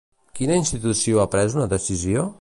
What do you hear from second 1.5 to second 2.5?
una decisió?